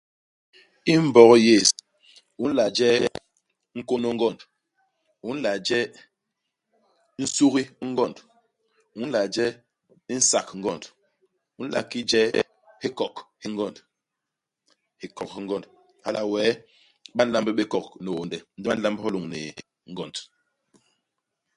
I 0.91 0.93
Mbog 1.05 1.31
yés, 1.47 1.69
u 2.43 2.43
nla 2.49 2.65
je 2.77 2.87
nkônô 3.77 4.07
u 4.11 4.15
ngond. 4.17 4.39
U 5.27 5.29
nla 5.35 5.51
je 5.67 5.79
nsugi 7.21 7.63
u 7.81 7.83
ngond. 7.91 8.17
U 9.01 9.01
nla 9.07 9.21
je 9.33 9.45
nsak-ngond. 10.17 10.83
U 11.59 11.61
nla 11.67 11.79
ki 11.89 11.99
je 12.11 12.21
hikok 12.83 13.15
hi 13.41 13.47
ngond. 13.55 13.75
Hikok 15.01 15.29
hi 15.35 15.39
ngond. 15.45 15.63
Hala 16.05 16.21
wee, 16.31 16.51
Ba 17.15 17.21
nlamb 17.25 17.49
bé 17.57 17.61
hikok 17.65 17.85
ni 18.03 18.09
hiônde, 18.11 18.37
ndi 18.57 18.65
ba 18.69 18.75
nlamb 18.77 18.97
hyo 19.01 19.09
lôñni 19.15 19.39
ngond. 19.91 20.15